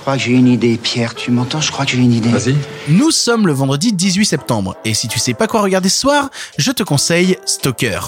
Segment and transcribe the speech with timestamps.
[0.00, 1.14] crois que j'ai une idée, Pierre.
[1.14, 1.60] Tu m'entends?
[1.60, 2.30] Je crois que j'ai une idée.
[2.30, 2.56] Vas-y.
[2.88, 6.30] Nous sommes le vendredi 18 septembre, et si tu sais pas quoi regarder ce soir,
[6.58, 8.00] je te conseille Stalker.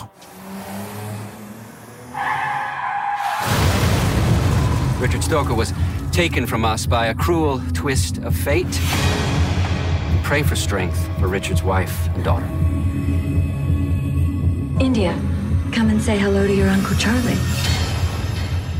[5.00, 5.72] Richard Stoker was
[6.12, 8.80] taken from us by a cruel twist of fate.
[10.22, 12.46] Pray for strength for Richard's wife and daughter.
[14.80, 15.12] India,
[15.72, 17.36] come and say hello to your Uncle Charlie.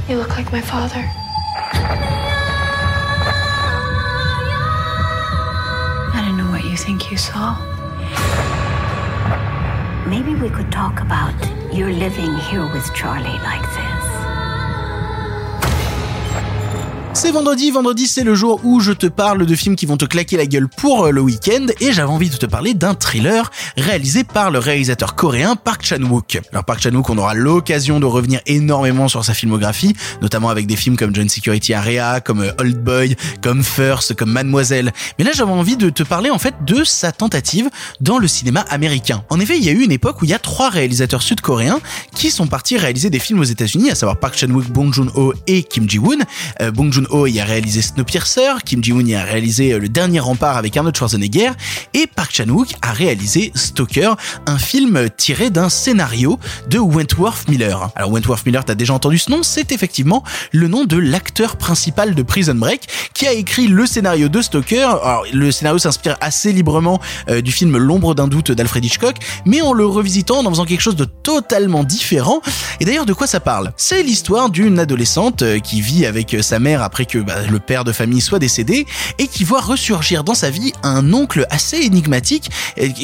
[0.08, 1.04] You look like my father.
[7.12, 7.58] You saw.
[10.08, 11.35] Maybe we could talk about
[11.71, 13.62] your living here with Charlie like
[17.14, 20.07] C'est vendredi, vendredi c'est le jour où je te parle de films qui vont te
[20.07, 23.50] claquer la gueule pour euh, le week-end et j'avais envie de te parler d'un thriller
[23.76, 26.40] réalisé par le réalisateur coréen Park Chan-wook.
[26.52, 30.75] Alors Park Chan-wook, on aura l'occasion de revenir énormément sur sa filmographie, notamment avec des
[30.75, 34.91] films comme John Security Area, comme euh, Old Boy, comme First, comme Mademoiselle.
[35.19, 37.68] Mais là j'avais envie de te parler en fait de sa tentative
[38.00, 39.22] dans le cinéma américain.
[39.28, 41.80] En effet, il y a eu une époque où il y a trois réalisateurs sud-coréens
[42.14, 45.62] qui sont partis réaliser des films aux États-Unis, à savoir Park Chan-wook, Bong Joon-ho et
[45.62, 46.18] Kim Ji-woon.
[46.62, 49.89] Euh, Bong Joon Joon-ho y a réalisé Snowpiercer, Kim Ji-woon y a réalisé euh, Le
[49.89, 51.50] Dernier Rempart avec Arnold Schwarzenegger,
[51.95, 54.12] et Park Chan-wook a réalisé Stalker,
[54.47, 57.91] un film tiré d'un scénario de Wentworth Miller.
[57.97, 62.14] Alors Wentworth Miller, t'as déjà entendu ce nom, c'est effectivement le nom de l'acteur principal
[62.14, 64.83] de Prison Break, qui a écrit le scénario de Stalker.
[64.83, 69.61] Alors le scénario s'inspire assez librement euh, du film L'ombre d'un doute d'Alfred Hitchcock, mais
[69.62, 72.41] en le revisitant, en faisant quelque chose de totalement différent.
[72.80, 73.73] Et d'ailleurs, de quoi ça parle?
[73.77, 77.84] C'est l'histoire d'une adolescente euh, qui vit avec sa mère après que bah, le père
[77.84, 78.86] de famille soit décédé
[79.18, 82.50] et qui voit ressurgir dans sa vie un oncle assez énigmatique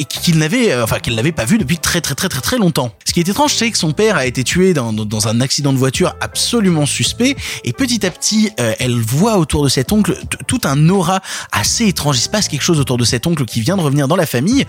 [0.07, 2.93] qu'il n'avait, euh, enfin qu'elle n'avait pas vu depuis très très très très très longtemps.
[3.05, 5.73] Ce qui est étrange, c'est que son père a été tué dans, dans un accident
[5.73, 10.17] de voiture absolument suspect et petit à petit, euh, elle voit autour de cet oncle
[10.47, 12.17] tout un aura assez étrange.
[12.17, 14.25] Il se passe quelque chose autour de cet oncle qui vient de revenir dans la
[14.25, 14.65] famille.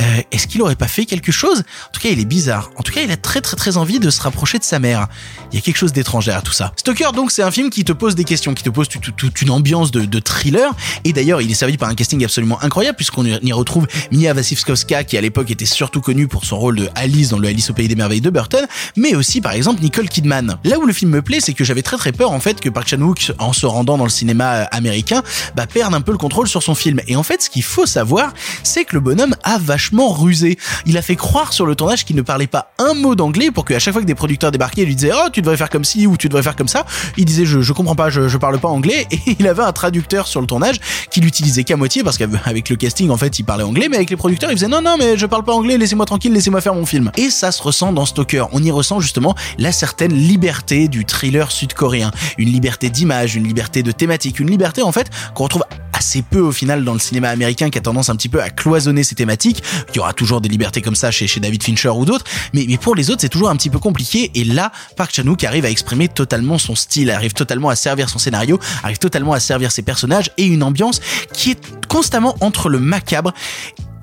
[0.00, 1.60] Euh, est-ce qu'il aurait pas fait quelque chose?
[1.60, 2.70] En tout cas, il est bizarre.
[2.76, 5.06] En tout cas, il a très très très envie de se rapprocher de sa mère.
[5.52, 6.72] Il y a quelque chose d'étrange derrière tout ça.
[6.76, 9.50] Stalker, donc, c'est un film qui te pose des questions, qui te pose toute une
[9.50, 10.74] ambiance de, thriller.
[11.04, 15.04] Et d'ailleurs, il est servi par un casting absolument incroyable puisqu'on y retrouve Mia Wasikowska
[15.04, 17.74] qui à l'époque était surtout connue pour son rôle de Alice dans le Alice au
[17.74, 20.58] pays des merveilles de Burton, mais aussi par exemple Nicole Kidman.
[20.64, 22.68] Là où le film me plaît, c'est que j'avais très très peur en fait que
[22.68, 25.22] Park Chan-wook, en se rendant dans le cinéma euh, américain,
[25.54, 27.00] bah perde un peu le contrôle sur son film.
[27.06, 30.58] Et en fait, ce qu'il faut savoir, c'est que le bonhomme a vachement rusé.
[30.86, 33.64] Il a fait croire sur le tournage qu'il ne parlait pas un mot d'anglais pour
[33.64, 35.84] qu'à chaque fois que des producteurs débarquaient, il lui disaient oh tu devrais faire comme
[35.84, 36.86] ci ou tu devrais faire comme ça,
[37.16, 39.72] il disait je, je comprends pas, je, je parle pas anglais et il avait un
[39.72, 40.80] traducteur sur le tournage
[41.10, 44.10] qui l'utilisait qu'à moitié parce qu'avec le casting en fait il parlait anglais mais avec
[44.10, 46.74] les producteurs il faisait non non mais je parle pas anglais laissez-moi tranquille laissez-moi faire
[46.74, 47.10] mon film.
[47.16, 48.44] Et ça se ressent dans Stalker.
[48.52, 52.10] On y ressent justement la certaine liberté du thriller sud-coréen.
[52.38, 55.64] Une liberté d'image une liberté de thématique une liberté en fait qu'on retrouve
[56.06, 58.48] assez peu au final dans le cinéma américain qui a tendance un petit peu à
[58.48, 59.60] cloisonner ses thématiques.
[59.92, 62.76] Il y aura toujours des libertés comme ça chez, David Fincher ou d'autres, mais, mais
[62.76, 65.70] pour les autres c'est toujours un petit peu compliqué et là Park Chan-wook arrive à
[65.70, 69.82] exprimer totalement son style, arrive totalement à servir son scénario, arrive totalement à servir ses
[69.82, 71.00] personnages et une ambiance
[71.32, 73.32] qui est constamment entre le macabre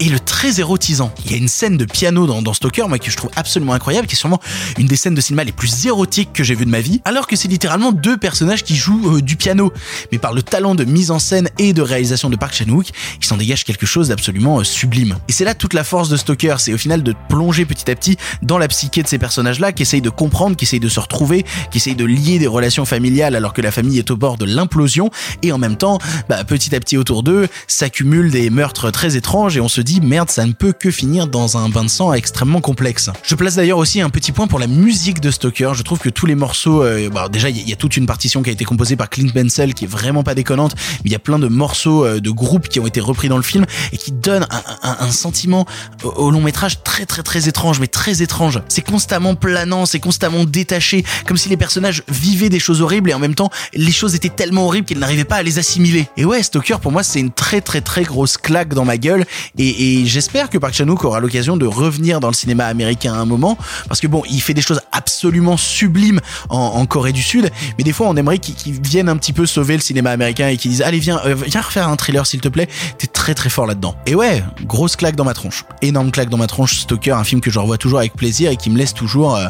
[0.03, 1.13] et le très érotisant.
[1.25, 3.71] Il y a une scène de piano dans, dans Stalker, moi, que je trouve absolument
[3.71, 4.41] incroyable, qui est sûrement
[4.77, 7.25] une des scènes de cinéma les plus érotiques que j'ai vues de ma vie, alors
[7.25, 9.71] que c'est littéralement deux personnages qui jouent euh, du piano.
[10.11, 12.87] Mais par le talent de mise en scène et de réalisation de Park Chan-wook,
[13.21, 15.15] il s'en dégage quelque chose d'absolument euh, sublime.
[15.29, 17.95] Et c'est là toute la force de Stalker, c'est au final de plonger petit à
[17.95, 20.99] petit dans la psyché de ces personnages-là, qui essayent de comprendre, qui essayent de se
[20.99, 24.37] retrouver, qui essayent de lier des relations familiales alors que la famille est au bord
[24.37, 25.11] de l'implosion,
[25.43, 25.97] et en même temps,
[26.27, 29.92] bah, petit à petit autour d'eux, s'accumulent des meurtres très étranges et on se dit
[30.01, 33.09] merde, ça ne peut que finir dans un bain de sang extrêmement complexe.
[33.23, 35.73] Je place d'ailleurs aussi un petit point pour la musique de Stoker.
[35.73, 38.43] Je trouve que tous les morceaux, euh, bah, déjà il y, a toute une partition
[38.43, 41.15] qui a été composée par Clint Bensel qui est vraiment pas déconnante, mais il y
[41.15, 43.97] a plein de morceaux euh, de groupes qui ont été repris dans le film et
[43.97, 44.47] qui donnent
[44.81, 45.65] un, sentiment
[46.03, 48.61] au, long métrage très très très étrange, mais très étrange.
[48.67, 53.13] C'est constamment planant, c'est constamment détaché, comme si les personnages vivaient des choses horribles et
[53.13, 56.07] en même temps les choses étaient tellement horribles qu'ils n'arrivaient pas à les assimiler.
[56.17, 59.25] Et ouais, Stoker pour moi c'est une très très très grosse claque dans ma gueule
[59.57, 63.17] et et j'espère que Park Chan-wook aura l'occasion de revenir dans le cinéma américain à
[63.17, 67.49] un moment, parce que bon, il fait des choses absolument sublimes en, Corée du Sud,
[67.77, 70.57] mais des fois on aimerait qu'il vienne un petit peu sauver le cinéma américain et
[70.57, 72.67] qu'il dise allez viens, euh, viens refaire un thriller s'il te plaît,
[72.97, 73.95] t'es très très fort là-dedans.
[74.05, 77.41] Et ouais, grosse claque dans ma tronche, énorme claque dans ma tronche, Stalker, un film
[77.41, 79.47] que je revois toujours avec plaisir et qui me laisse toujours euh,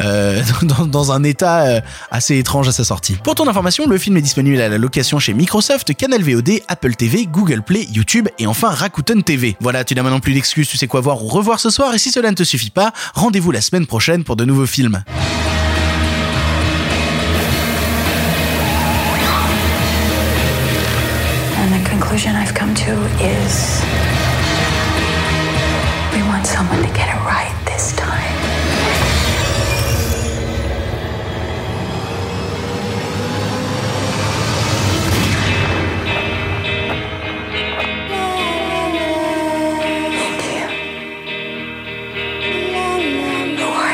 [0.00, 0.42] euh,
[0.86, 3.16] dans, un état assez étrange à sa sortie.
[3.22, 6.94] Pour ton information, le film est disponible à la location chez Microsoft, Canal VOD, Apple
[6.94, 9.56] TV, Google Play, YouTube et enfin Rakuten TV.
[9.62, 11.98] Voilà tu n'as maintenant plus d'excuses, tu sais quoi voir ou revoir ce soir, et
[11.98, 15.04] si cela ne te suffit pas, rendez-vous la semaine prochaine pour de nouveaux films.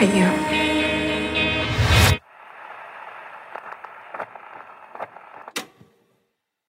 [0.00, 0.47] Are you?